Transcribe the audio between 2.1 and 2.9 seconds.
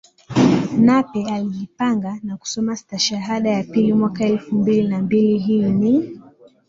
na kusoma